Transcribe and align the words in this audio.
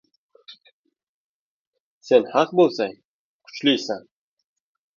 •Sen 2.07 2.23
haq 2.33 2.49
bo‘lsang― 2.61 2.99
kuchlisan. 3.45 4.05